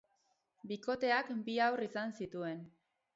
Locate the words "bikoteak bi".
0.71-1.57